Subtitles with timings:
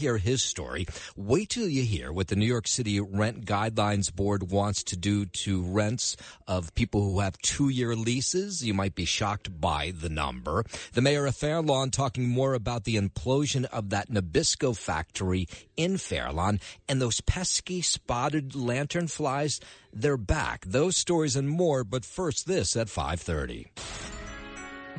[0.00, 0.86] hear his story.
[1.14, 5.26] Wait till you hear what the New York City Rent Guidelines Board wants to do
[5.26, 6.16] to rents
[6.48, 8.64] of people who have two year leases.
[8.64, 10.64] You might be shocked by the number.
[10.94, 16.60] The mayor of Fairlawn talking more about the implosion of that Nabisco factory in Fairlawn
[16.88, 19.60] and those pesky spotted lantern flies.
[19.92, 20.64] They're back.
[20.64, 21.84] Those stories and more.
[21.84, 24.19] But first, this at 530.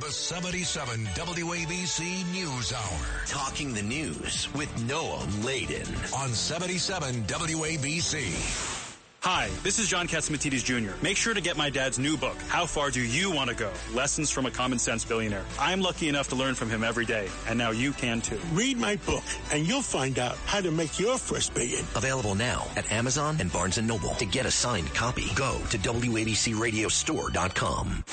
[0.02, 3.00] The 77 WABC News Hour.
[3.28, 5.86] Talking the news with Noam Laden.
[6.18, 8.98] On 77 WABC.
[9.22, 10.94] Hi, this is John Catsimatidis Jr.
[11.04, 13.70] Make sure to get my dad's new book, How Far Do You Want to Go?
[13.94, 15.46] Lessons from a Common Sense Billionaire.
[15.60, 18.40] I'm lucky enough to learn from him every day, and now you can too.
[18.54, 21.86] Read my book, and you'll find out how to make your first billion.
[21.96, 24.16] Available now at Amazon and Barnes & Noble.
[24.16, 28.04] To get a signed copy, go to WABCRadiostore.com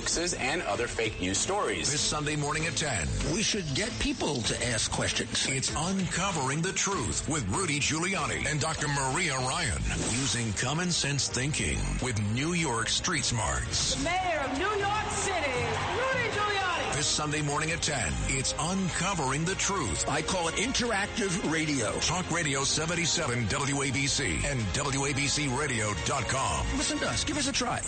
[0.00, 1.92] hoaxes and other fake news stories.
[1.92, 3.06] This Sunday morning at 10.
[3.34, 5.46] We should get people to ask questions.
[5.46, 8.88] It's Uncovering the Truth with Rudy Giuliani and Dr.
[8.88, 9.76] Maria Ryan.
[10.18, 13.96] Using common sense thinking with New York Street Smarts.
[13.96, 15.60] The mayor of New York City,
[15.92, 16.96] Rudy Giuliani.
[16.96, 18.10] This Sunday morning at 10.
[18.28, 20.08] It's Uncovering the Truth.
[20.08, 21.92] I call it interactive radio.
[22.00, 26.66] Talk Radio 77 WABC and WABCRadio.com.
[26.78, 27.22] Listen to us.
[27.22, 27.82] Give us a try.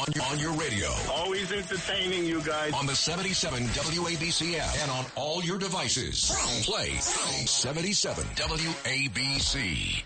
[0.00, 0.88] On your, on your radio.
[1.14, 2.72] Always entertaining you guys.
[2.72, 6.30] On the 77 WABC app and on all your devices.
[6.64, 10.02] Play 77 WABC.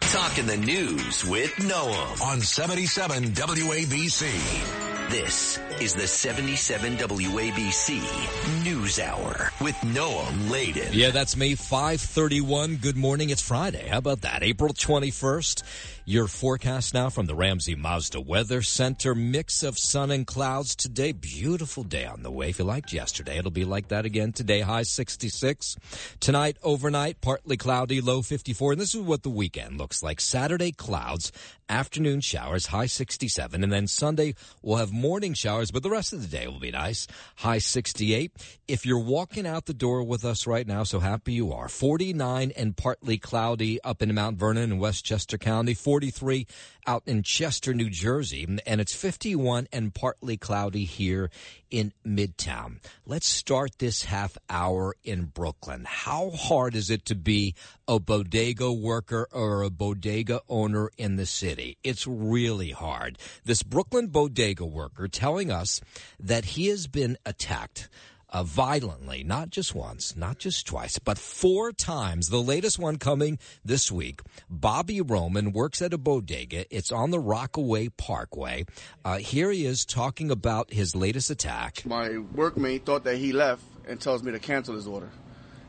[0.00, 4.92] Talking the news with Noam On 77 WABC.
[5.10, 10.88] This is the 77 WABC News Hour with Noam Laden.
[10.92, 11.54] Yeah, that's me.
[11.54, 12.76] 531.
[12.76, 13.28] Good morning.
[13.30, 13.88] It's Friday.
[13.88, 14.42] How about that?
[14.42, 15.62] April 21st.
[16.04, 19.14] Your forecast now from the Ramsey Mazda Weather Center.
[19.14, 21.12] Mix of sun and clouds today.
[21.12, 22.48] Beautiful day on the way.
[22.48, 24.62] If you liked yesterday, it'll be like that again today.
[24.62, 25.76] High 66.
[26.18, 28.72] Tonight, overnight, partly cloudy, low 54.
[28.72, 30.20] And this is what the weekend looks like.
[30.20, 31.30] Saturday, clouds.
[31.68, 33.64] Afternoon showers, high 67.
[33.64, 36.70] And then Sunday, we'll have morning showers, but the rest of the day will be
[36.70, 37.06] nice.
[37.36, 38.32] High 68.
[38.68, 41.68] If you're walking out the door with us right now, so happy you are.
[41.68, 45.72] 49 and partly cloudy up in Mount Vernon and Westchester County.
[45.92, 46.46] 43
[46.86, 51.30] out in Chester, New Jersey, and it's 51 and partly cloudy here
[51.70, 52.78] in Midtown.
[53.04, 55.84] Let's start this half hour in Brooklyn.
[55.86, 57.54] How hard is it to be
[57.86, 61.76] a bodega worker or a bodega owner in the city?
[61.84, 63.18] It's really hard.
[63.44, 65.82] This Brooklyn bodega worker telling us
[66.18, 67.90] that he has been attacked
[68.32, 72.28] uh, violently, not just once, not just twice, but four times.
[72.28, 74.20] The latest one coming this week.
[74.48, 76.64] Bobby Roman works at a bodega.
[76.74, 78.64] It's on the Rockaway Parkway.
[79.04, 81.84] Uh, here he is talking about his latest attack.
[81.84, 85.10] My workmate thought that he left and tells me to cancel his order.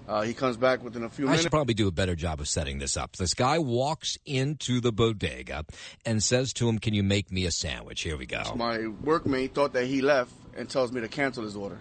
[0.08, 1.40] Uh, he comes back within a few minutes.
[1.40, 3.16] I should probably do a better job of setting this up.
[3.16, 5.66] This guy walks into the bodega
[6.06, 8.02] and says to him, Can you make me a sandwich?
[8.02, 8.44] Here we go.
[8.56, 11.80] My workmate thought that he left and tells me to cancel his order.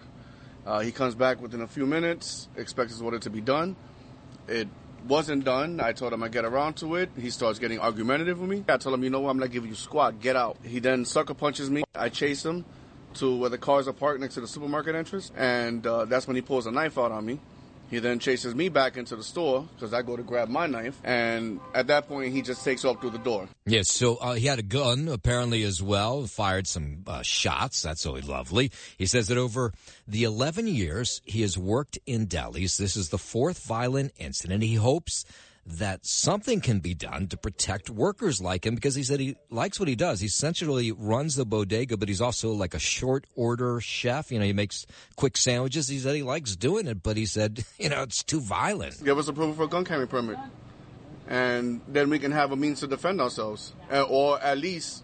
[0.65, 3.75] Uh, he comes back within a few minutes, expects his order to be done.
[4.47, 4.67] It
[5.07, 5.79] wasn't done.
[5.81, 7.09] I told him I'd get around to it.
[7.19, 8.63] He starts getting argumentative with me.
[8.69, 10.57] I told him, you know what, I'm not giving you squat, get out.
[10.63, 11.83] He then sucker punches me.
[11.93, 12.63] I chase him
[13.15, 16.35] to where the cars are parked next to the supermarket entrance, and uh, that's when
[16.35, 17.39] he pulls a knife out on me.
[17.93, 20.99] He then chases me back into the store because I go to grab my knife,
[21.03, 23.47] and at that point, he just takes off through the door.
[23.67, 27.83] Yes, so uh, he had a gun apparently as well, fired some uh, shots.
[27.83, 28.71] That's really lovely.
[28.97, 29.73] He says that over
[30.07, 34.63] the 11 years he has worked in delis, this is the fourth violent incident.
[34.63, 35.23] He hopes
[35.65, 39.79] that something can be done to protect workers like him because he said he likes
[39.79, 40.19] what he does.
[40.19, 44.31] He essentially runs the bodega, but he's also like a short order chef.
[44.31, 44.85] You know, he makes
[45.15, 45.87] quick sandwiches.
[45.87, 49.03] He said he likes doing it, but he said, you know, it's too violent.
[49.03, 50.37] Give us approval for a gun carrying permit.
[51.27, 55.03] And then we can have a means to defend ourselves, uh, or at least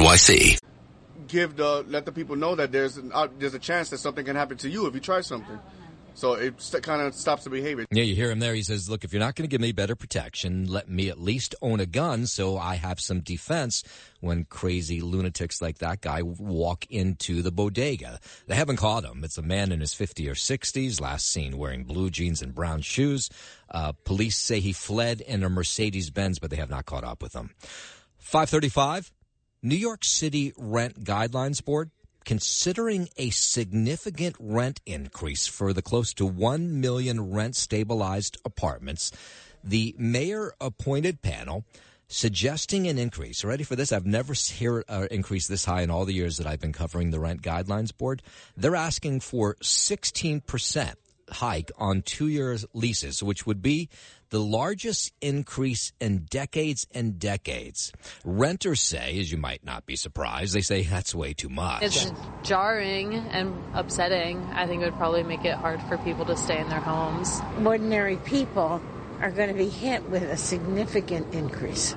[0.00, 0.58] NYC.
[1.28, 4.24] Give the let the people know that there's an, uh, there's a chance that something
[4.24, 5.58] can happen to you if you try something.
[6.14, 7.86] So it st- kind of stops the behavior.
[7.90, 8.54] Yeah, you hear him there.
[8.54, 11.20] He says, "Look, if you're not going to give me better protection, let me at
[11.20, 13.84] least own a gun so I have some defense
[14.20, 19.22] when crazy lunatics like that guy walk into the bodega." They haven't caught him.
[19.22, 22.80] It's a man in his 50s or 60s, last seen wearing blue jeans and brown
[22.80, 23.28] shoes.
[23.70, 27.22] Uh, police say he fled in a Mercedes Benz, but they have not caught up
[27.22, 27.50] with him.
[28.18, 29.12] 535.
[29.62, 31.90] New York City Rent Guidelines Board
[32.24, 39.12] considering a significant rent increase for the close to 1 million rent stabilized apartments.
[39.62, 41.64] The mayor appointed panel
[42.08, 43.44] suggesting an increase.
[43.44, 43.92] Ready for this?
[43.92, 46.72] I've never heard an uh, increase this high in all the years that I've been
[46.72, 48.22] covering the Rent Guidelines Board.
[48.56, 50.94] They're asking for 16%
[51.30, 53.88] hike on two years leases, which would be
[54.30, 57.92] the largest increase in decades and decades.
[58.24, 61.82] Renters say, as you might not be surprised, they say that's way too much.
[61.82, 62.12] It's
[62.42, 64.38] jarring and upsetting.
[64.54, 67.40] I think it would probably make it hard for people to stay in their homes.
[67.64, 68.80] Ordinary people
[69.20, 71.94] are going to be hit with a significant increase,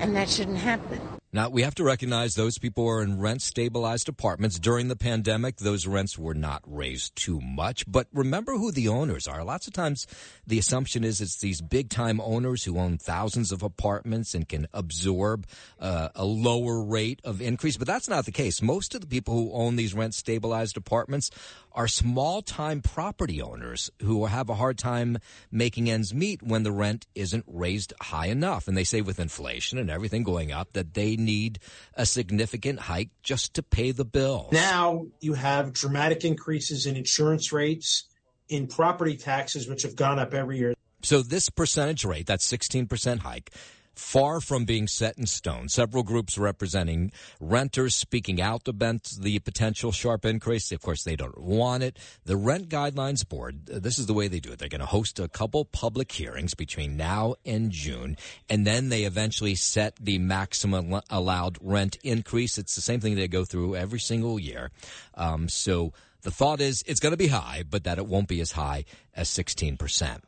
[0.00, 1.00] and that shouldn't happen.
[1.34, 4.58] Now, we have to recognize those people are in rent stabilized apartments.
[4.58, 7.90] During the pandemic, those rents were not raised too much.
[7.90, 9.42] But remember who the owners are.
[9.42, 10.06] Lots of times
[10.46, 14.68] the assumption is it's these big time owners who own thousands of apartments and can
[14.74, 15.46] absorb
[15.80, 17.78] uh, a lower rate of increase.
[17.78, 18.60] But that's not the case.
[18.60, 21.30] Most of the people who own these rent stabilized apartments
[21.74, 25.16] are small time property owners who have a hard time
[25.50, 28.68] making ends meet when the rent isn't raised high enough.
[28.68, 31.58] And they say with inflation and everything going up that they need
[31.94, 34.52] a significant hike just to pay the bills.
[34.52, 38.04] Now you have dramatic increases in insurance rates,
[38.48, 40.74] in property taxes, which have gone up every year.
[41.02, 43.50] So this percentage rate, that 16% hike,
[43.94, 45.68] far from being set in stone.
[45.68, 50.72] Several groups representing renters speaking out about the potential sharp increase.
[50.72, 51.98] Of course, they don't want it.
[52.24, 54.58] The Rent Guidelines Board, this is the way they do it.
[54.58, 58.16] They're going to host a couple public hearings between now and June,
[58.48, 62.58] and then they eventually set the maximum allowed rent increase.
[62.58, 64.70] It's the same thing they go through every single year.
[65.14, 65.92] Um, so
[66.22, 68.84] the thought is it's going to be high, but that it won't be as high
[69.14, 70.20] as 16%.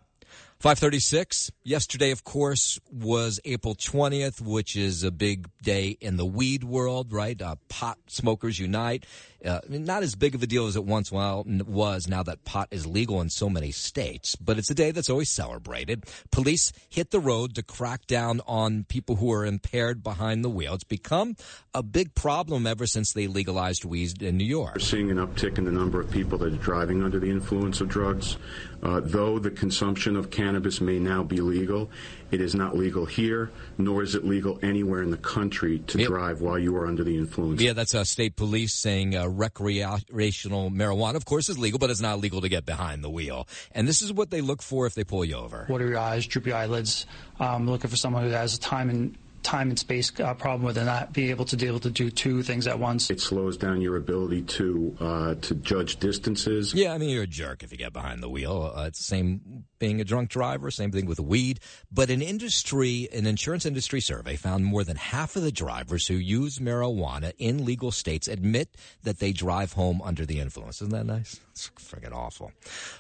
[0.65, 1.51] 536.
[1.63, 7.13] Yesterday, of course, was April 20th, which is a big day in the weed world,
[7.13, 7.41] right?
[7.43, 9.05] Uh, pot smokers unite.
[9.45, 12.87] Uh, not as big of a deal as it once was now that pot is
[12.87, 16.03] legal in so many states, but it's a day that's always celebrated.
[16.31, 20.73] Police hit the road to crack down on people who are impaired behind the wheel.
[20.73, 21.37] It's become
[21.75, 24.77] a big problem ever since they legalized weed in New York.
[24.77, 27.83] We're seeing an uptick in the number of people that are driving under the influence
[27.83, 28.39] of drugs.
[28.83, 31.91] Uh, though the consumption of cannabis may now be legal,
[32.31, 36.09] it is not legal here, nor is it legal anywhere in the country to yep.
[36.09, 37.61] drive while you are under the influence.
[37.61, 42.01] Yeah, that's uh, state police saying uh, recreational marijuana, of course, is legal, but it's
[42.01, 43.47] not legal to get behind the wheel.
[43.73, 45.65] And this is what they look for if they pull you over.
[45.69, 46.27] What are your eyes?
[46.27, 47.07] Droopy eyelids.
[47.41, 50.77] Um, looking for someone who has a time and time and space uh, problem with
[50.77, 53.11] and not be able to be able to do two things at once.
[53.11, 56.75] It slows down your ability to uh, to judge distances.
[56.75, 58.73] Yeah, I mean you're a jerk if you get behind the wheel.
[58.75, 61.61] Uh, it's the same being a drunk driver, same thing with weed.
[61.93, 66.15] But an industry, an insurance industry survey found more than half of the drivers who
[66.15, 68.71] use marijuana in legal states admit
[69.03, 70.81] that they drive home under the influence.
[70.81, 71.39] Isn't that nice?
[71.51, 72.51] It's friggin' awful.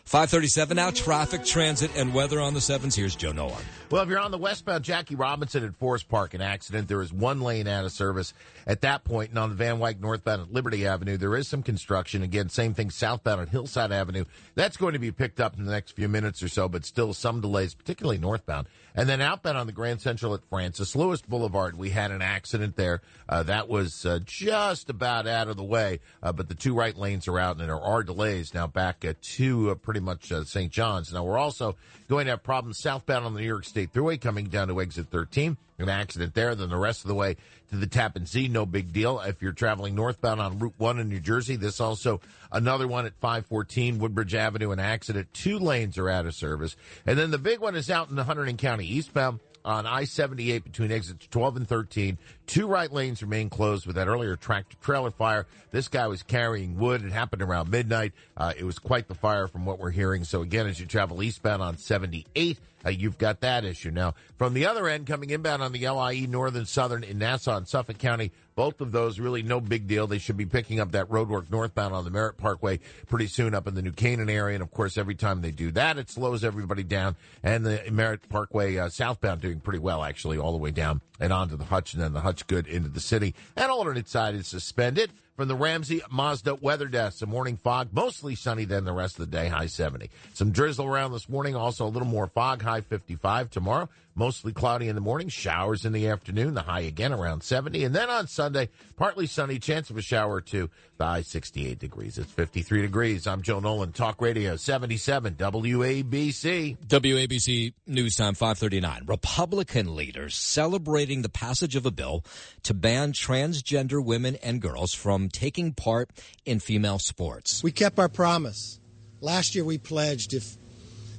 [0.04, 2.94] 537 now, traffic, transit, and weather on the sevens.
[2.94, 3.64] Here's Joe Nolan.
[3.90, 7.14] Well, if you're on the westbound Jackie Robinson at Forest Park, an accident, there is
[7.14, 8.34] one lane out of service
[8.66, 9.02] at that.
[9.06, 12.22] And on the Van Wyck northbound at Liberty Avenue, there is some construction.
[12.22, 14.24] Again, same thing southbound at Hillside Avenue.
[14.54, 17.12] That's going to be picked up in the next few minutes or so, but still
[17.12, 18.66] some delays, particularly northbound.
[18.94, 22.76] And then outbound on the Grand Central at Francis Lewis Boulevard, we had an accident
[22.76, 23.02] there.
[23.28, 26.96] Uh, that was uh, just about out of the way, uh, but the two right
[26.96, 30.70] lanes are out and there are delays now back to uh, pretty much uh, St.
[30.70, 31.12] John's.
[31.12, 31.76] Now we're also
[32.08, 35.08] going to have problems southbound on the New York State Thruway coming down to exit
[35.08, 36.54] 13 an accident there.
[36.54, 37.36] Then the rest of the way
[37.70, 39.20] to the Tappan Zee, no big deal.
[39.20, 42.20] If you're traveling northbound on Route 1 in New Jersey, this also
[42.52, 45.28] another one at 514 Woodbridge Avenue, an accident.
[45.32, 46.76] Two lanes are out of service.
[47.06, 50.92] And then the big one is out in the Hunterdon County eastbound on I-78 between
[50.92, 52.18] exits 12 and 13.
[52.46, 55.46] Two right lanes remain closed with that earlier tractor trailer fire.
[55.70, 57.02] This guy was carrying wood.
[57.02, 58.12] It happened around midnight.
[58.36, 60.24] Uh, it was quite the fire from what we're hearing.
[60.24, 63.90] So again, as you travel eastbound on 78, uh, you've got that issue.
[63.90, 67.68] Now, from the other end, coming inbound on the LIE Northern Southern in Nassau and
[67.68, 70.06] Suffolk County, both of those really no big deal.
[70.06, 73.66] They should be picking up that roadwork northbound on the Merritt Parkway pretty soon up
[73.66, 74.54] in the New Canaan area.
[74.54, 77.16] And of course, every time they do that, it slows everybody down.
[77.42, 81.32] And the Merritt Parkway uh, southbound doing pretty well, actually, all the way down and
[81.32, 83.34] onto the Hutch and then the Hutch good into the city.
[83.56, 85.10] And alternate side is suspended.
[85.36, 87.18] From the Ramsey Mazda weather desk.
[87.18, 90.10] Some morning fog, mostly sunny then the rest of the day, high 70.
[90.32, 93.50] Some drizzle around this morning, also a little more fog, high 55.
[93.50, 97.84] Tomorrow, mostly cloudy in the morning, showers in the afternoon, the high again around 70.
[97.84, 101.78] And then on Sunday, partly sunny, chance of a shower or two, the high 68
[101.78, 102.18] degrees.
[102.18, 103.26] It's 53 degrees.
[103.26, 106.78] I'm Joe Nolan, Talk Radio 77 WABC.
[106.86, 109.02] WABC News Time 539.
[109.06, 112.24] Republican leaders celebrating the passage of a bill
[112.62, 116.10] to ban transgender women and girls from taking part
[116.44, 117.62] in female sports.
[117.62, 118.80] We kept our promise.
[119.20, 120.56] Last year we pledged if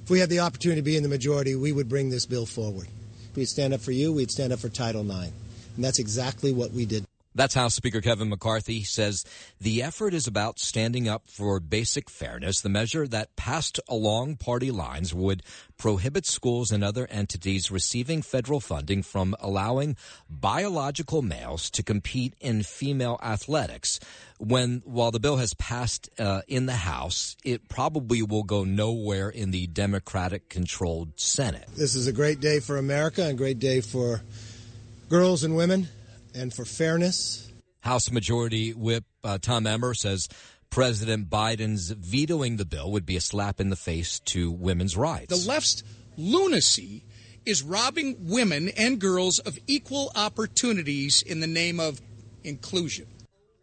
[0.06, 2.46] if we had the opportunity to be in the majority, we would bring this bill
[2.46, 2.88] forward.
[3.36, 5.32] We'd stand up for you, we'd stand up for Title IX.
[5.76, 7.06] And that's exactly what we did.
[7.36, 9.26] That's House Speaker Kevin McCarthy says
[9.60, 12.62] the effort is about standing up for basic fairness.
[12.62, 15.44] The measure that passed along party lines would
[15.78, 19.98] prohibit schools and other entities receiving federal funding from allowing
[20.30, 24.00] biological males to compete in female athletics.
[24.38, 29.28] When while the bill has passed uh, in the House, it probably will go nowhere
[29.28, 31.68] in the Democratic controlled Senate.
[31.76, 34.22] This is a great day for America and a great day for
[35.10, 35.90] girls and women
[36.36, 37.52] and for fairness.
[37.82, 40.28] House Majority Whip uh, Tom Emmer says
[40.70, 45.28] President Biden's vetoing the bill would be a slap in the face to women's rights.
[45.28, 45.84] The left's
[46.18, 47.06] lunacy
[47.46, 52.02] is robbing women and girls of equal opportunities in the name of
[52.44, 53.08] inclusion.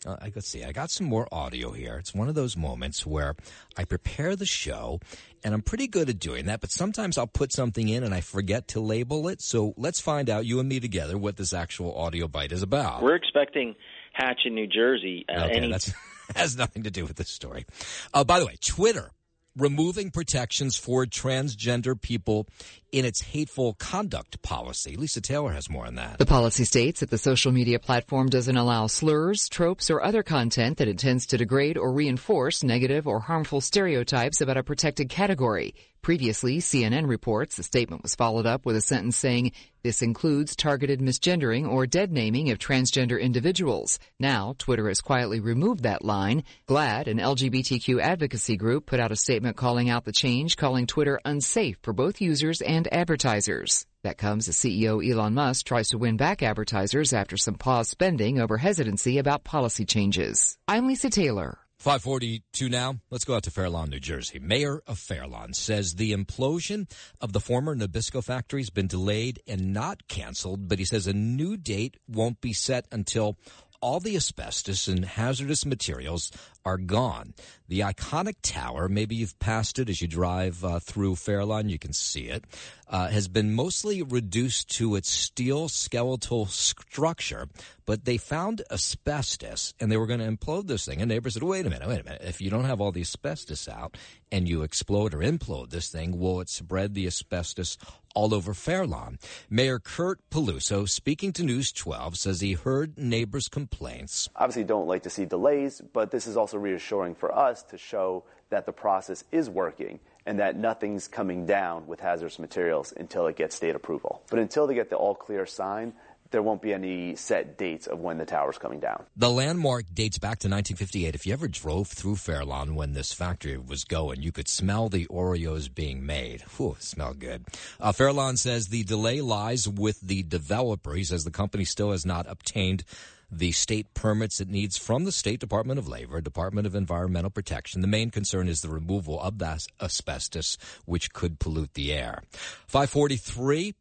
[0.04, 0.64] Uh, I let's see.
[0.64, 1.96] I got some more audio here.
[1.96, 3.36] It's one of those moments where
[3.76, 5.00] I prepare the show,
[5.44, 6.60] and I'm pretty good at doing that.
[6.60, 9.40] But sometimes I'll put something in and I forget to label it.
[9.40, 13.02] So let's find out, you and me together, what this actual audio bite is about.
[13.02, 13.74] We're expecting
[14.12, 15.24] Hatch in New Jersey.
[15.28, 15.92] Uh, okay, any- that's
[16.36, 17.66] has nothing to do with this story.
[18.12, 19.10] Uh, by the way, Twitter
[19.56, 22.46] removing protections for transgender people
[22.90, 24.96] in its hateful conduct policy.
[24.96, 26.18] Lisa Taylor has more on that.
[26.18, 30.78] The policy states that the social media platform doesn't allow slurs, tropes, or other content
[30.78, 35.74] that intends to degrade or reinforce negative or harmful stereotypes about a protected category.
[36.02, 39.52] Previously, CNN reports the statement was followed up with a sentence saying,
[39.84, 44.00] this includes targeted misgendering or dead naming of transgender individuals.
[44.18, 46.42] Now, Twitter has quietly removed that line.
[46.66, 51.20] GLAAD, an LGBTQ advocacy group, put out a statement calling out the change, calling Twitter
[51.24, 53.86] unsafe for both users and advertisers.
[54.02, 58.40] That comes as CEO Elon Musk tries to win back advertisers after some paused spending
[58.40, 60.58] over hesitancy about policy changes.
[60.66, 61.61] I'm Lisa Taylor.
[61.82, 63.00] 542 now.
[63.10, 64.38] Let's go out to Fairlawn, New Jersey.
[64.38, 66.88] Mayor of Fairlawn says the implosion
[67.20, 71.12] of the former Nabisco factory has been delayed and not canceled, but he says a
[71.12, 73.36] new date won't be set until
[73.80, 76.30] all the asbestos and hazardous materials
[76.64, 77.34] are gone.
[77.68, 81.92] The iconic tower, maybe you've passed it as you drive uh, through Fairlawn, you can
[81.92, 82.44] see it,
[82.88, 87.48] uh, has been mostly reduced to its steel skeletal structure,
[87.86, 91.00] but they found asbestos and they were going to implode this thing.
[91.00, 92.22] And neighbors said, wait a minute, wait a minute.
[92.22, 93.96] If you don't have all the asbestos out
[94.30, 97.78] and you explode or implode this thing, will it spread the asbestos
[98.14, 99.18] all over Fairlawn?
[99.48, 104.28] Mayor Kurt Peluso, speaking to News 12, says he heard neighbors' complaints.
[104.36, 108.24] Obviously, don't like to see delays, but this is also reassuring for us to show
[108.50, 113.36] that the process is working and that nothing's coming down with hazardous materials until it
[113.36, 114.22] gets state approval.
[114.30, 115.94] But until they get the all clear sign,
[116.32, 119.04] there won't be any set dates of when the tower's coming down.
[119.16, 121.14] The landmark dates back to 1958.
[121.14, 125.06] If you ever drove through Fairlawn when this factory was going, you could smell the
[125.06, 126.42] Oreos being made.
[126.56, 127.44] Whew, smell good.
[127.80, 130.94] Uh, Fairlawn says the delay lies with the developer.
[130.94, 132.84] He says the company still has not obtained
[133.32, 137.80] the state permits it needs from the State Department of Labor, Department of Environmental Protection.
[137.80, 142.22] The main concern is the removal of that asbestos, which could pollute the air.
[142.66, 143.74] 543.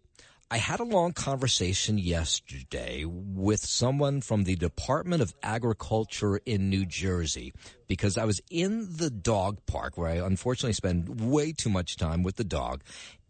[0.54, 6.86] I had a long conversation yesterday with someone from the Department of Agriculture in New
[6.86, 7.54] Jersey
[7.88, 12.22] because I was in the dog park where I unfortunately spend way too much time
[12.22, 12.84] with the dog.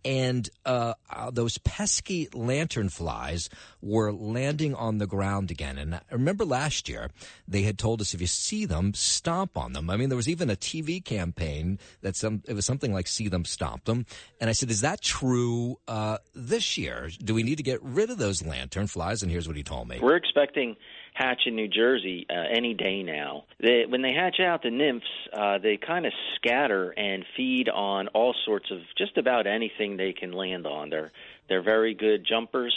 [0.04, 3.50] And uh, uh, those pesky lantern flies
[3.82, 5.78] were landing on the ground again.
[5.78, 7.10] And I remember last year
[7.48, 9.90] they had told us if you see them, stomp on them.
[9.90, 13.28] I mean, there was even a TV campaign that some it was something like "See
[13.28, 14.06] them, stomp them."
[14.40, 17.10] And I said, "Is that true uh, this year?
[17.24, 19.88] Do we need to get rid of those lantern flies?" And here's what he told
[19.88, 20.76] me: We're expecting
[21.14, 23.44] hatch in New Jersey uh, any day now.
[23.60, 28.08] They, when they hatch out, the nymphs uh, they kind of scatter and feed on
[28.10, 30.90] all sorts of just about anything they can land on.
[30.90, 31.12] They're
[31.50, 32.74] they're very good jumpers,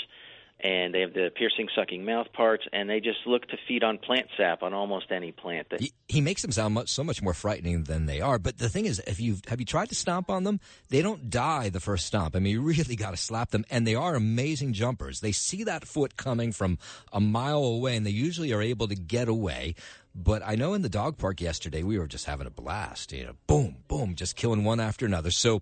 [0.65, 3.99] and they have the piercing, sucking mouth parts, and they just look to feed on
[3.99, 5.69] plant sap on almost any plant.
[5.69, 8.39] That, he, he makes them sound much, so much more frightening than they are.
[8.39, 11.29] But the thing is, if you have you tried to stomp on them, they don't
[11.29, 12.35] die the first stomp.
[12.35, 15.21] I mean, you really got to slap them, and they are amazing jumpers.
[15.21, 16.79] They see that foot coming from
[17.13, 19.75] a mile away, and they usually are able to get away.
[20.15, 23.13] But I know in the dog park yesterday we were just having a blast.
[23.13, 25.31] You know, boom, boom, just killing one after another.
[25.31, 25.61] So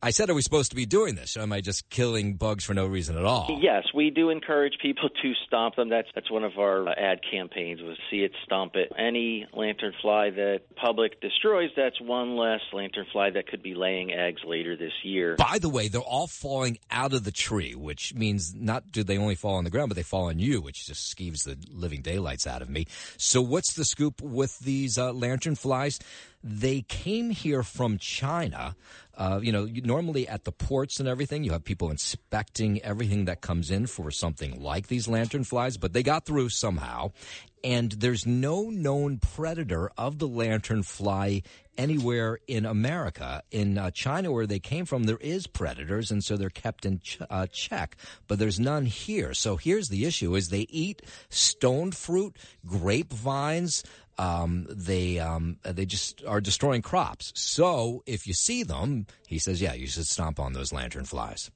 [0.00, 1.36] I said, are we supposed to be doing this?
[1.36, 3.58] Or am I just killing bugs for no reason at all?
[3.60, 5.88] Yes, we do encourage people to stomp them.
[5.88, 8.92] That's that's one of our uh, ad campaigns was see it, stomp it.
[8.96, 14.76] Any lanternfly that public destroys, that's one less lanternfly that could be laying eggs later
[14.76, 15.34] this year.
[15.34, 19.18] By the way, they're all falling out of the tree, which means not do they
[19.18, 22.02] only fall on the ground, but they fall on you, which just skeeves the living
[22.02, 22.86] daylights out of me.
[23.16, 25.98] So what's the scoop with these uh, lanternflies?
[26.48, 28.74] They came here from China.
[29.14, 33.42] Uh, you know, normally at the ports and everything, you have people inspecting everything that
[33.42, 37.12] comes in for something like these lantern flies, but they got through somehow.
[37.62, 41.42] And there's no known predator of the lantern fly
[41.76, 43.42] anywhere in America.
[43.50, 47.00] In uh, China, where they came from, there is predators, and so they're kept in
[47.00, 47.96] ch- uh, check.
[48.26, 49.34] But there's none here.
[49.34, 53.82] So here's the issue: is they eat stone fruit, grapevines.
[54.18, 57.32] Um, they um, they just are destroying crops.
[57.36, 61.50] So if you see them, he says, yeah, you should stomp on those lantern flies.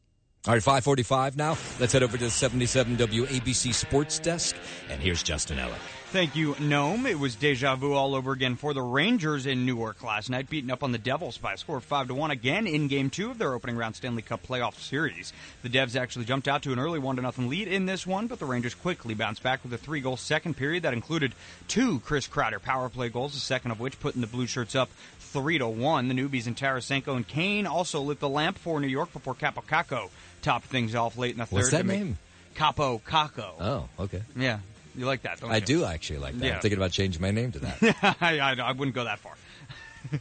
[0.46, 1.56] All right, 545 now.
[1.78, 4.56] Let's head over to the 77 WABC Sports Desk.
[4.90, 6.01] And here's Justin Ellick.
[6.12, 7.06] Thank you, Noam.
[7.06, 10.70] It was deja vu all over again for the Rangers in Newark last night, beating
[10.70, 13.30] up on the Devils by a score of 5 to 1 again in game two
[13.30, 15.32] of their opening round Stanley Cup playoff series.
[15.62, 18.26] The Devs actually jumped out to an early 1 to nothing lead in this one,
[18.26, 21.32] but the Rangers quickly bounced back with a three goal second period that included
[21.66, 24.90] two Chris Kreider power play goals, the second of which putting the Blue Shirts up
[25.18, 26.08] 3 to 1.
[26.08, 29.64] The newbies in Tarasenko and Kane also lit the lamp for New York before Kaapo
[29.64, 30.10] Kakko
[30.42, 31.56] topped things off late in the third.
[31.56, 32.18] What's that name?
[32.54, 33.54] Kaapo Kakko.
[33.58, 34.20] Oh, okay.
[34.36, 34.58] Yeah.
[34.94, 35.60] You like that, don't I you?
[35.62, 36.44] do actually like that.
[36.46, 36.54] Yeah.
[36.56, 38.16] I'm thinking about changing my name to that.
[38.20, 39.34] I, I, I wouldn't go that far.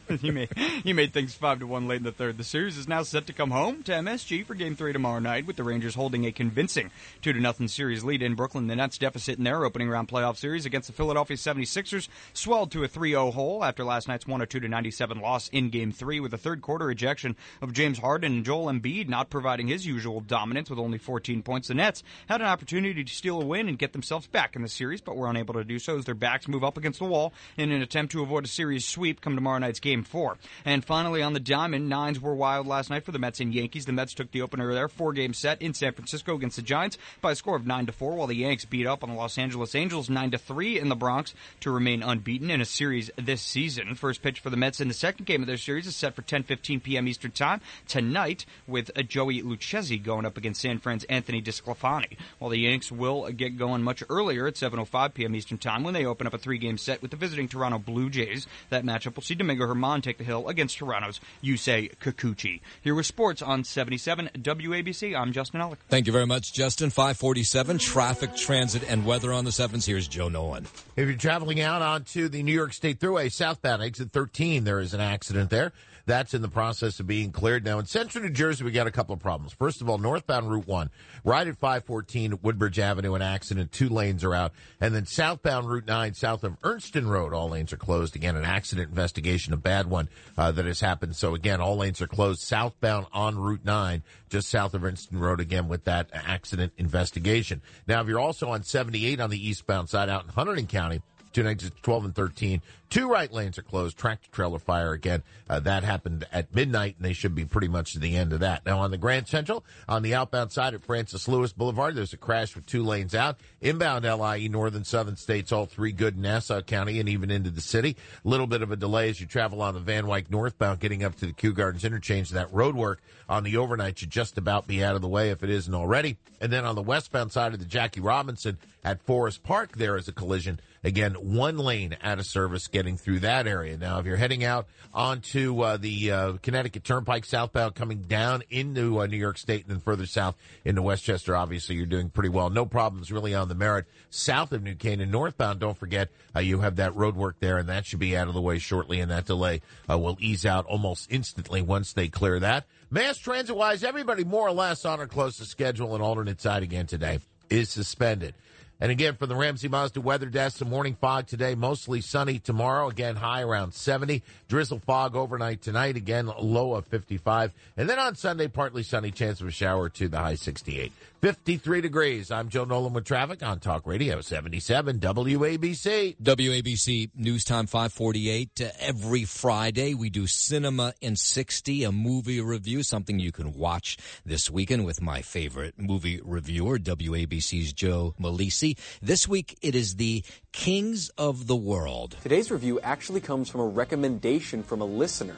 [0.20, 0.48] you made
[0.84, 2.38] you made things five to one late in the third.
[2.38, 5.46] The series is now set to come home to MSG for Game Three tomorrow night,
[5.46, 8.66] with the Rangers holding a convincing two to nothing series lead in Brooklyn.
[8.66, 12.84] The Nets deficit in their opening round playoff series against the Philadelphia 76ers swelled to
[12.84, 16.38] a 3-0 hole after last night's 102 to 97 loss in Game Three, with a
[16.38, 20.78] third quarter ejection of James Harden and Joel Embiid not providing his usual dominance with
[20.78, 21.68] only 14 points.
[21.68, 24.68] The Nets had an opportunity to steal a win and get themselves back in the
[24.68, 27.32] series, but were unable to do so as their backs move up against the wall
[27.56, 30.38] in an attempt to avoid a series sweep come tomorrow night's Game Four.
[30.64, 33.84] And finally, on the diamond, nines were wild last night for the Mets and Yankees.
[33.84, 36.96] The Mets took the opener there, four game set in San Francisco against the Giants
[37.20, 39.36] by a score of nine to four, while the Yanks beat up on the Los
[39.36, 43.42] Angeles Angels nine to three in the Bronx to remain unbeaten in a series this
[43.42, 43.94] season.
[43.94, 46.22] First pitch for the Mets in the second game of their series is set for
[46.22, 47.08] 10:15 p.m.
[47.08, 52.16] Eastern Time tonight, with Joey Lucchesi going up against San Fran's Anthony DiSclafani.
[52.38, 55.34] While the Yanks will get going much earlier at 7:05 p.m.
[55.34, 58.46] Eastern Time when they open up a three-game set with the visiting Toronto Blue Jays.
[58.70, 62.60] That matchup will see Domingo Germán take the hill against Toronto's Yusei Kikuchi.
[62.80, 65.18] Here with sports on 77 WABC.
[65.18, 65.78] I'm Justin Ellick.
[65.88, 66.90] Thank you very much, Justin.
[66.90, 69.86] 547, traffic, transit, and weather on the sevens.
[69.86, 70.66] Here's Joe Nolan.
[70.96, 74.94] If you're traveling out onto the New York State Thruway, southbound exit 13, there is
[74.94, 75.72] an accident there.
[76.06, 77.64] That's in the process of being cleared.
[77.64, 79.52] Now, in central New Jersey, we got a couple of problems.
[79.52, 80.90] First of all, northbound Route 1,
[81.24, 83.72] right at 514 Woodbridge Avenue, an accident.
[83.72, 84.52] Two lanes are out.
[84.80, 88.16] And then southbound Route 9, south of Ernston Road, all lanes are closed.
[88.16, 91.16] Again, an accident investigation, a bad one uh, that has happened.
[91.16, 95.40] So, again, all lanes are closed southbound on Route 9, just south of Ernston Road,
[95.40, 97.62] again, with that accident investigation.
[97.86, 101.46] Now, if you're also on 78 on the eastbound side out in Hunterdon County, two
[101.46, 102.62] exits 12 and 13.
[102.92, 103.96] Two right lanes are closed.
[103.96, 105.22] Tractor trailer fire again.
[105.48, 108.40] Uh, that happened at midnight, and they should be pretty much to the end of
[108.40, 108.66] that.
[108.66, 112.18] Now on the Grand Central, on the outbound side at Francis Lewis Boulevard, there's a
[112.18, 113.38] crash with two lanes out.
[113.62, 117.62] Inbound LIE, northern southern states, all three good in Nassau County and even into the
[117.62, 117.96] city.
[118.24, 121.02] A little bit of a delay as you travel on the Van Wyck northbound, getting
[121.02, 122.28] up to the Kew Gardens interchange.
[122.28, 125.42] That road work on the overnight should just about be out of the way if
[125.42, 126.18] it isn't already.
[126.42, 130.08] And then on the westbound side of the Jackie Robinson at Forest Park, there is
[130.08, 130.60] a collision.
[130.84, 133.76] Again, one lane out of service getting through that area.
[133.76, 139.00] Now, if you're heading out onto uh, the uh, Connecticut Turnpike southbound coming down into
[139.00, 142.50] uh, New York State and then further south into Westchester, obviously you're doing pretty well.
[142.50, 143.86] No problems really on the Merritt.
[144.10, 147.68] South of New Canaan northbound, don't forget uh, you have that road work there and
[147.68, 150.66] that should be out of the way shortly and that delay uh, will ease out
[150.66, 152.66] almost instantly once they clear that.
[152.90, 156.64] Mass transit wise, everybody more or less on or close to schedule and alternate side
[156.64, 158.34] again today is suspended.
[158.82, 162.88] And again, from the Ramsey Mazda weather desk, some morning fog today, mostly sunny tomorrow.
[162.88, 164.24] Again, high around 70.
[164.48, 165.96] Drizzle fog overnight tonight.
[165.96, 167.52] Again, low of 55.
[167.76, 170.90] And then on Sunday, partly sunny, chance of a shower to the high 68.
[171.22, 172.32] 53 degrees.
[172.32, 176.16] I'm Joe Nolan with traffic on Talk Radio 77 WABC.
[176.20, 178.60] WABC News Time 548.
[178.60, 183.98] Uh, every Friday, we do Cinema in 60, a movie review, something you can watch
[184.26, 188.71] this weekend with my favorite movie reviewer, WABC's Joe Malisi.
[188.74, 189.06] 550.
[189.06, 192.16] This week it is the Kings of the World.
[192.22, 195.36] Today's review actually comes from a recommendation from a listener.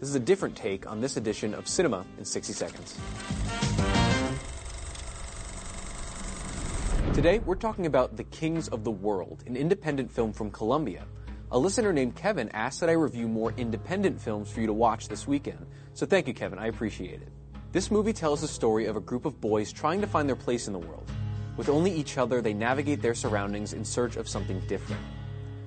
[0.00, 2.98] This is a different take on this edition of Cinema in 60 Seconds.
[7.14, 11.04] Today, we're talking about The Kings of the World, an independent film from Colombia.
[11.50, 15.08] A listener named Kevin asked that I review more independent films for you to watch
[15.08, 15.66] this weekend.
[15.94, 16.58] So thank you, Kevin.
[16.58, 17.32] I appreciate it.
[17.72, 20.68] This movie tells the story of a group of boys trying to find their place
[20.68, 21.10] in the world.
[21.58, 25.02] With only each other, they navigate their surroundings in search of something different.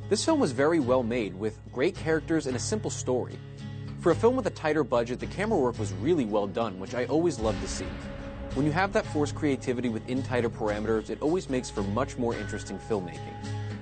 [0.07, 3.37] This film was very well made, with great characters and a simple story.
[3.99, 6.95] For a film with a tighter budget, the camera work was really well done, which
[6.95, 7.85] I always love to see.
[8.53, 12.35] When you have that forced creativity within tighter parameters, it always makes for much more
[12.35, 13.35] interesting filmmaking.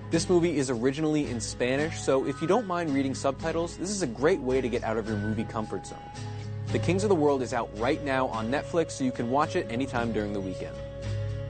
[0.09, 4.01] This movie is originally in Spanish, so if you don't mind reading subtitles, this is
[4.01, 5.99] a great way to get out of your movie comfort zone.
[6.71, 9.55] The Kings of the World is out right now on Netflix, so you can watch
[9.55, 10.75] it anytime during the weekend.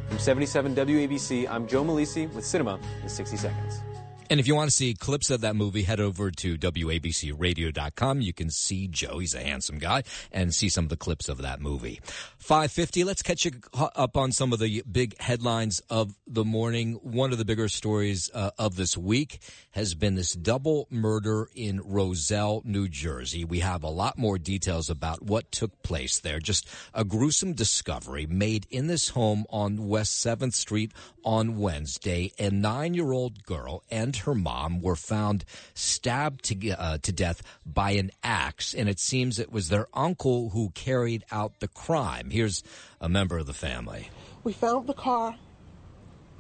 [0.09, 3.83] From 77 WABC, I'm Joe Malisi with Cinema in 60 Seconds.
[4.29, 8.21] And if you want to see clips of that movie, head over to WABCRadio.com.
[8.21, 9.17] You can see Joe.
[9.17, 11.99] He's a handsome guy and see some of the clips of that movie.
[12.37, 13.03] 550.
[13.05, 16.93] Let's catch you up on some of the big headlines of the morning.
[17.01, 19.39] One of the bigger stories uh, of this week
[19.71, 23.43] has been this double murder in Roselle, New Jersey.
[23.43, 26.39] We have a lot more details about what took place there.
[26.39, 30.91] Just a gruesome discovery made in this home on West 7th Street
[31.23, 32.31] on Wednesday.
[32.37, 37.41] A nine year old girl and her mom were found stabbed to, uh, to death
[37.65, 42.29] by an axe, and it seems it was their uncle who carried out the crime.
[42.29, 42.63] Here's
[43.01, 44.09] a member of the family.
[44.43, 45.35] We found the car,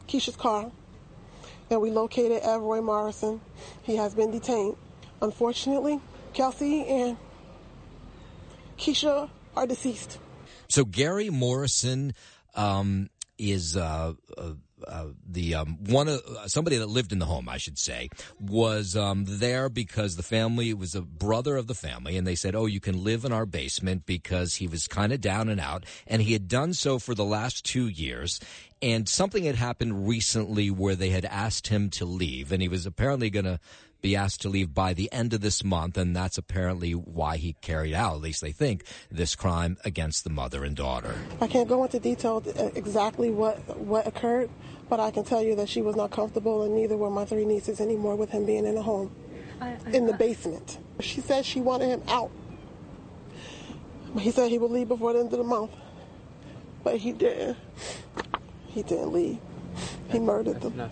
[0.07, 0.71] Keisha's car,
[1.69, 3.41] and we located Everoy Morrison.
[3.83, 4.75] He has been detained.
[5.21, 5.99] Unfortunately,
[6.33, 7.17] Kelsey and
[8.77, 10.17] Keisha are deceased.
[10.69, 12.13] So Gary Morrison
[12.55, 14.51] um, is uh, uh,
[14.87, 18.09] uh, the um, one of uh, somebody that lived in the home, I should say,
[18.39, 22.55] was um, there because the family was a brother of the family, and they said,
[22.55, 25.85] "Oh, you can live in our basement," because he was kind of down and out,
[26.07, 28.39] and he had done so for the last two years.
[28.81, 32.85] And something had happened recently where they had asked him to leave, and he was
[32.85, 33.59] apparently going to
[34.01, 37.53] be asked to leave by the end of this month, and that's apparently why he
[37.61, 41.15] carried out, at least they think, this crime against the mother and daughter.
[41.41, 44.49] I can't go into detail uh, exactly what what occurred,
[44.89, 47.45] but I can tell you that she was not comfortable, and neither were my three
[47.45, 49.13] nieces anymore with him being in the home,
[49.59, 50.79] I, I, in the basement.
[50.99, 52.31] She said she wanted him out.
[54.17, 55.71] He said he would leave before the end of the month,
[56.83, 57.57] but he didn't.
[58.67, 59.39] He didn't leave.
[60.09, 60.89] He murdered them.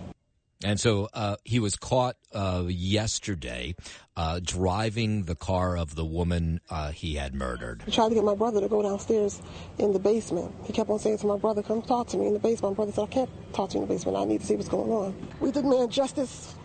[0.64, 3.76] And so uh, he was caught uh, yesterday
[4.16, 7.84] uh, driving the car of the woman uh, he had murdered.
[7.86, 9.40] He tried to get my brother to go downstairs
[9.78, 10.54] in the basement.
[10.64, 12.74] He kept on saying to my brother, Come talk to me in the basement.
[12.74, 14.18] My brother said, I can't talk to you in the basement.
[14.18, 15.28] I need to see what's going on.
[15.40, 16.56] We demand justice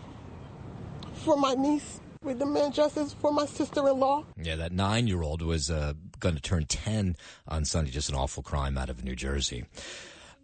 [1.13, 1.99] for my niece.
[2.23, 4.25] We demand justice for my sister in law.
[4.41, 7.15] Yeah, that nine year old was uh, going to turn 10
[7.47, 7.91] on Sunday.
[7.91, 9.65] Just an awful crime out of New Jersey.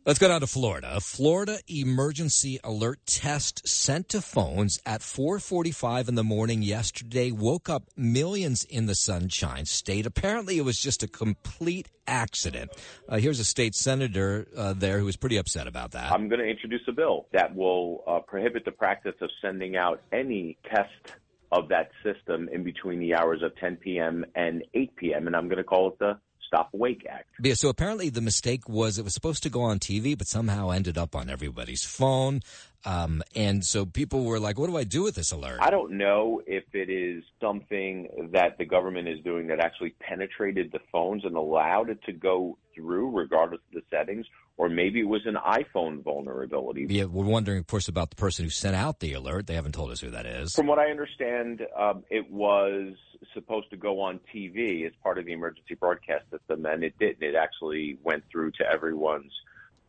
[0.09, 0.93] Let's go down to Florida.
[0.95, 7.69] A Florida emergency alert test sent to phones at 4:45 in the morning yesterday woke
[7.69, 10.07] up millions in the Sunshine State.
[10.07, 12.71] Apparently, it was just a complete accident.
[13.07, 16.11] Uh, here's a state senator uh, there who was pretty upset about that.
[16.11, 20.01] I'm going to introduce a bill that will uh, prohibit the practice of sending out
[20.11, 21.19] any test
[21.51, 24.25] of that system in between the hours of 10 p.m.
[24.33, 25.27] and 8 p.m.
[25.27, 26.17] and I'm going to call it the
[26.49, 27.27] Stop Awake Act.
[27.43, 30.71] Yeah, so apparently the mistake was it was supposed to go on TV, but somehow
[30.71, 32.41] ended up on everybody's phone.
[32.85, 35.59] Um, and so people were like, what do I do with this alert?
[35.61, 40.71] I don't know if it is something that the government is doing that actually penetrated
[40.71, 44.25] the phones and allowed it to go through regardless of the settings,
[44.57, 46.85] or maybe it was an iPhone vulnerability.
[46.89, 49.47] Yeah, we're wondering, of course, about the person who sent out the alert.
[49.47, 50.53] They haven't told us who that is.
[50.53, 52.93] From what I understand, um, it was
[53.33, 57.21] supposed to go on TV as part of the emergency broadcast system, and it didn't.
[57.21, 59.33] It actually went through to everyone's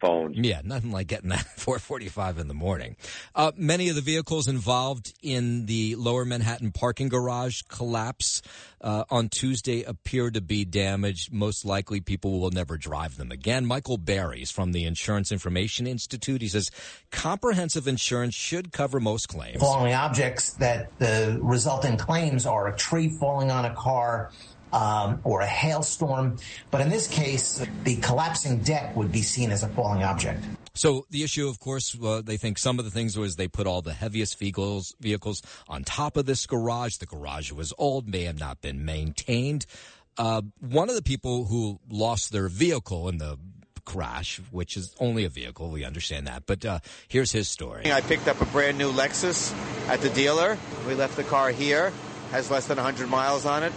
[0.01, 0.37] phones.
[0.37, 2.97] Yeah, nothing like getting that at 4:45 in the morning.
[3.35, 8.43] Uh, many of the vehicles involved in the Lower Manhattan parking garage collapse
[8.81, 11.33] uh, on Tuesday appear to be damaged.
[11.33, 13.67] Most likely, people will never drive them again.
[13.67, 16.41] Michael Barry's from the Insurance Information Institute.
[16.41, 16.71] He says
[17.11, 19.61] comprehensive insurance should cover most claims.
[19.61, 24.31] Falling objects that the resulting claims are a tree falling on a car
[24.73, 26.37] um, or a hailstorm.
[26.71, 30.45] But in this case, the collapsing deck would be seen as a falling object.
[30.75, 33.67] So the issue, of course, uh, they think some of the things was they put
[33.67, 36.97] all the heaviest vehicles vehicles on top of this garage.
[36.97, 39.67] The garage was old, may have not been maintained.
[40.17, 43.39] Uh, one of the people who lost their vehicle in the
[43.85, 45.71] crash, which is only a vehicle.
[45.71, 46.45] We understand that.
[46.47, 46.79] But uh,
[47.09, 47.91] here's his story.
[47.91, 49.53] I picked up a brand new Lexus
[49.89, 50.57] at the dealer.
[50.87, 51.93] We left the car here,
[52.31, 53.73] has less than 100 miles on it,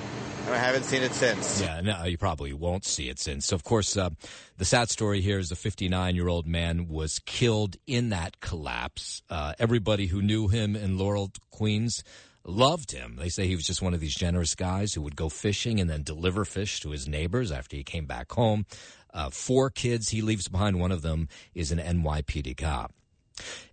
[0.45, 1.61] and I haven't seen it since.
[1.61, 3.45] Yeah, no, you probably won't see it since.
[3.47, 4.09] So, of course, uh,
[4.57, 9.21] the sad story here is a 59 year old man was killed in that collapse.
[9.29, 12.03] Uh, everybody who knew him in Laurel, Queens,
[12.45, 13.15] loved him.
[13.17, 15.89] They say he was just one of these generous guys who would go fishing and
[15.89, 18.65] then deliver fish to his neighbors after he came back home.
[19.13, 20.79] Uh, four kids he leaves behind.
[20.79, 22.91] One of them is an NYPD cop.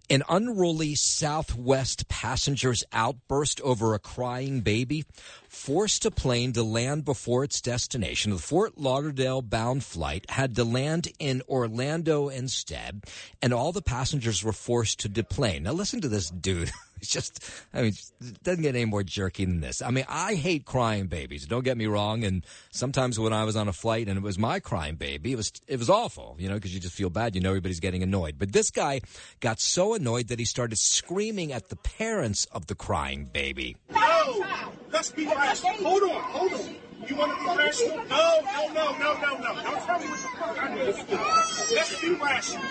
[0.08, 5.04] An unruly Southwest passenger's outburst over a crying baby
[5.48, 8.32] forced a plane to land before its destination.
[8.32, 13.04] The Fort Lauderdale bound flight had to land in Orlando instead,
[13.40, 15.62] and all the passengers were forced to deplane.
[15.62, 16.72] Now, listen to this dude.
[17.00, 19.82] It's just, I mean, it doesn't get any more jerky than this.
[19.82, 21.46] I mean, I hate crying babies.
[21.46, 22.24] Don't get me wrong.
[22.24, 25.36] And sometimes when I was on a flight and it was my crying baby, it
[25.36, 27.34] was it was awful, you know, because you just feel bad.
[27.34, 28.36] You know, everybody's getting annoyed.
[28.38, 29.00] But this guy
[29.40, 33.76] got so annoyed that he started screaming at the parents of the crying baby.
[33.90, 34.44] No,
[34.92, 35.72] let's be rational.
[35.74, 36.76] Hold on, hold on.
[37.08, 37.96] You want to be rational?
[38.08, 39.62] No, no, no, no, no, no.
[39.62, 41.74] Don't tell me what the fuck I need to do.
[41.74, 42.64] Let's be rational.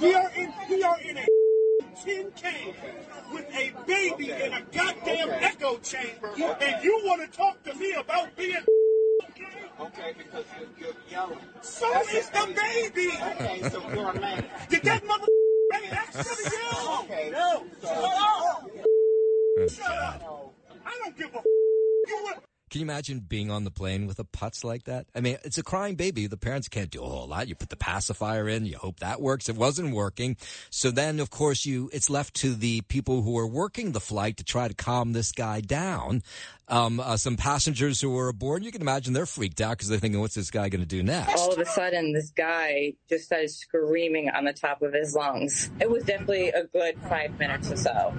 [0.00, 1.26] We are in, we are in a
[2.04, 2.74] tin can
[3.32, 6.28] with a baby in a goddamn echo chamber,
[6.60, 8.56] and you want to talk to me about being
[9.22, 9.44] Okay,
[9.80, 10.44] Okay, because
[10.78, 11.38] you're, you're yelling.
[11.62, 13.08] So is the baby.
[13.36, 14.44] Okay, so you're a man.
[14.68, 15.26] Did that mother
[15.70, 17.00] bang it extra to you?
[17.04, 17.30] Okay.
[17.30, 17.64] No.
[17.82, 18.70] So- Shut up.
[19.70, 20.54] Shut up.
[20.86, 21.44] I don't give a f-
[22.08, 25.06] you want Can you imagine being on the plane with a putz like that?
[25.12, 26.28] I mean, it's a crying baby.
[26.28, 27.48] The parents can't do a whole lot.
[27.48, 29.48] You put the pacifier in, you hope that works.
[29.48, 30.36] It wasn't working.
[30.70, 34.36] So then, of course, you, it's left to the people who are working the flight
[34.36, 36.22] to try to calm this guy down.
[36.68, 39.98] Um, uh, some passengers who were aboard, you can imagine they're freaked out because they're
[39.98, 41.40] thinking, what's this guy going to do next?
[41.40, 45.72] All of a sudden, this guy just started screaming on the top of his lungs.
[45.80, 48.14] It was definitely a good five minutes or so.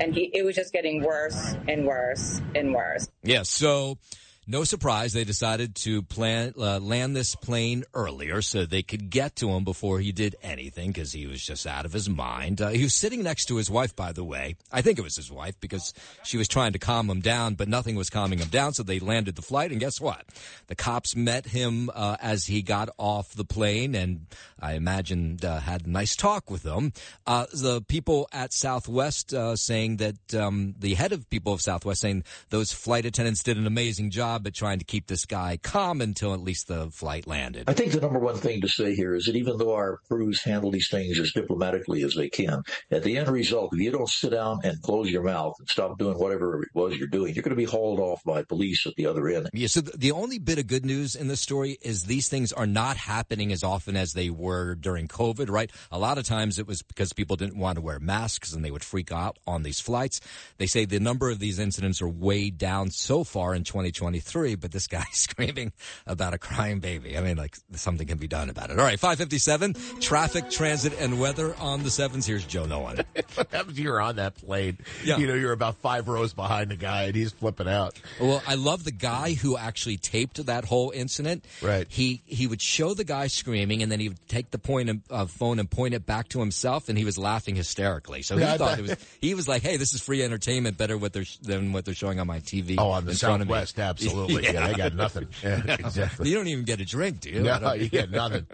[0.00, 3.08] And he, it was just getting worse and worse and worse.
[3.22, 3.98] Yeah, so
[4.46, 9.34] no surprise, they decided to plan uh, land this plane earlier so they could get
[9.36, 12.60] to him before he did anything because he was just out of his mind.
[12.60, 14.56] Uh, he was sitting next to his wife, by the way.
[14.70, 17.68] I think it was his wife because she was trying to calm him down, but
[17.68, 18.72] nothing was calming him down.
[18.72, 20.24] So they landed the flight, and guess what?
[20.68, 24.26] The cops met him uh, as he got off the plane, and
[24.60, 26.92] I imagine uh, had a nice talk with him.
[27.26, 32.00] Uh, the people at Southwest uh, saying that um, the head of people of Southwest
[32.00, 36.00] saying those flight attendants did an amazing job at trying to keep this guy calm
[36.00, 37.64] until at least the flight landed.
[37.68, 40.42] I think the number one thing to say here is that even though our crews
[40.42, 44.08] handle these things as diplomatically as they can, at the end result, if you don't
[44.08, 47.42] sit down and close your mouth and stop doing whatever it was you're doing, you're
[47.42, 49.48] going to be hauled off by police at the other end.
[49.52, 52.66] Yeah, so the only bit of good news in this story is these things are
[52.66, 55.70] not happening as often as they were during COVID, right?
[55.92, 58.70] A lot of times it was because people didn't want to wear masks and they
[58.70, 60.20] would freak out on these flights.
[60.58, 64.72] They say the number of these incidents are way down so far in 2023, but
[64.72, 65.72] this guy screaming
[66.06, 67.16] about a crying baby.
[67.16, 68.78] I mean, like something can be done about it.
[68.78, 72.26] All right, 557, traffic, transit, and weather on the sevens.
[72.26, 73.04] Here's Joe Nolan.
[73.34, 74.78] what happens you're on that plane?
[75.04, 75.18] Yeah.
[75.18, 77.98] You know, you're about five rows behind the guy and he's flipping out.
[78.20, 81.44] Well, I love the guy who actually taped that whole incident.
[81.62, 81.86] Right.
[81.88, 84.98] He he would show the guy screaming, and then he would take the point of,
[85.10, 88.22] uh, phone and point it back to himself, and he was laughing hysterically.
[88.22, 88.96] So he Yeah, thought it was.
[89.20, 92.20] He was like, "Hey, this is free entertainment, better what they're than what they're showing
[92.20, 93.14] on my TV." Oh, on the.
[93.14, 94.15] Southwest, absolutely.
[94.28, 95.28] Yeah, they got nothing.
[95.42, 96.28] Yeah, exactly.
[96.28, 97.42] You don't even get a drink, do you?
[97.42, 98.46] No, you get nothing.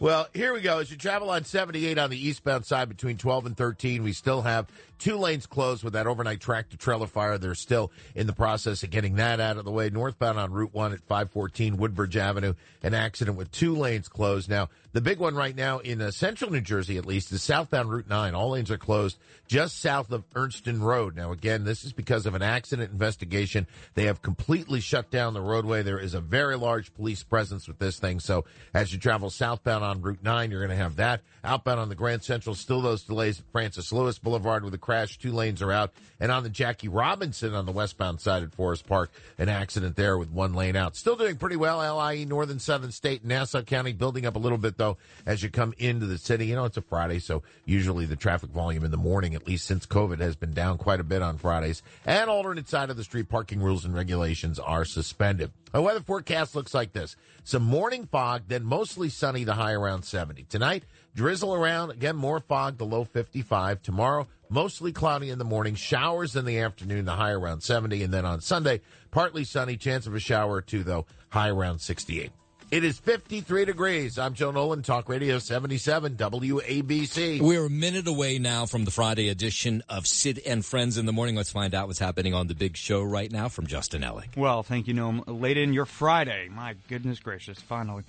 [0.00, 0.78] Well, here we go.
[0.78, 4.40] As you travel on 78 on the eastbound side between 12 and 13, we still
[4.40, 4.66] have
[4.98, 7.36] two lanes closed with that overnight tractor trailer fire.
[7.36, 9.90] They're still in the process of getting that out of the way.
[9.90, 14.48] Northbound on Route 1 at 514 Woodbridge Avenue, an accident with two lanes closed.
[14.48, 17.90] Now, the big one right now in uh, central New Jersey, at least, is southbound
[17.90, 18.34] Route 9.
[18.34, 19.18] All lanes are closed
[19.50, 21.16] just south of Ernston Road.
[21.16, 23.66] Now, again, this is because of an accident investigation.
[23.94, 25.82] They have completely shut down the roadway.
[25.82, 28.20] There is a very large police presence with this thing.
[28.20, 31.22] So as you travel southbound on Route 9, you're going to have that.
[31.42, 35.18] Outbound on the Grand Central, still those delays at Francis Lewis Boulevard with a crash.
[35.18, 35.92] Two lanes are out.
[36.20, 40.16] And on the Jackie Robinson on the westbound side at Forest Park, an accident there
[40.16, 40.94] with one lane out.
[40.94, 41.78] Still doing pretty well.
[41.96, 45.74] LIE, Northern Southern State, Nassau County, building up a little bit though as you come
[45.78, 46.46] into the city.
[46.46, 49.66] You know, it's a Friday, so usually the traffic volume in the morning, at least
[49.66, 51.82] since COVID, has been down quite a bit on Fridays.
[52.06, 55.52] And alternate side of the street parking rules and regulations are suspended.
[55.74, 57.14] Our weather forecast looks like this.
[57.44, 60.44] Some morning fog, then mostly sunny, the high around 70.
[60.44, 63.82] Tonight, drizzle around, again, more fog, the low 55.
[63.82, 68.02] Tomorrow, mostly cloudy in the morning, showers in the afternoon, the high around 70.
[68.02, 71.80] And then on Sunday, partly sunny, chance of a shower or two, though, high around
[71.80, 72.32] 68.
[72.70, 74.16] It is 53 degrees.
[74.16, 77.40] I'm Joe Nolan, Talk Radio 77 WABC.
[77.40, 81.12] We're a minute away now from the Friday edition of Sid and Friends in the
[81.12, 81.34] Morning.
[81.34, 84.36] Let's find out what's happening on the big show right now from Justin Ellick.
[84.36, 85.24] Well, thank you, Noam.
[85.26, 86.48] Late in your Friday.
[86.48, 88.04] My goodness gracious, finally.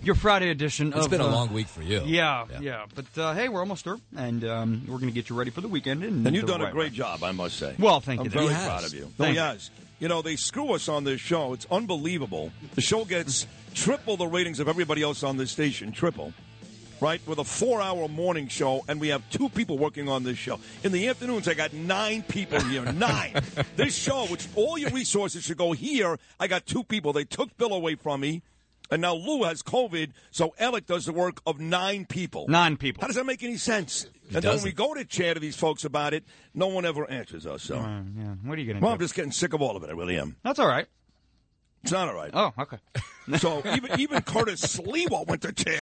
[0.00, 1.10] Your Friday edition It's of.
[1.10, 2.02] been a uh, long week for you.
[2.04, 2.84] Yeah, yeah.
[2.94, 5.60] But uh, hey, we're almost there, and um, we're going to get you ready for
[5.60, 6.04] the weekend.
[6.04, 6.96] In And you've the done a great way.
[6.96, 7.74] job, I must say.
[7.80, 8.26] Well, thank you.
[8.26, 8.64] I'm very He has.
[8.66, 9.00] proud of you.
[9.18, 9.58] No, Thank he you.
[9.98, 11.52] You know, they screw us on this show.
[11.52, 12.52] It's unbelievable.
[12.74, 15.92] The show gets triple the ratings of everybody else on this station.
[15.92, 16.32] Triple.
[17.00, 17.20] Right?
[17.26, 20.58] With a four hour morning show, and we have two people working on this show.
[20.84, 22.84] In the afternoons, I got nine people here.
[22.92, 23.34] Nine.
[23.76, 27.12] this show, which all your resources should go here, I got two people.
[27.12, 28.42] They took Bill away from me.
[28.90, 32.46] And now Lou has COVID, so Alec does the work of nine people.
[32.48, 33.00] Nine people.
[33.00, 34.04] How does that make any sense?
[34.04, 34.64] and then when doesn't.
[34.68, 36.22] we go to chat to these folks about it,
[36.54, 37.62] no one ever answers us.
[37.62, 38.34] So, Uh, yeah.
[38.44, 38.94] What are you going to well, do?
[38.94, 39.88] I'm just getting sick of all of it.
[39.90, 40.36] I really am.
[40.42, 40.86] That's all right.
[41.84, 42.30] It's not all right.
[42.32, 42.78] Oh, okay.
[43.36, 45.68] so even even Curtis Sliwa went to chat.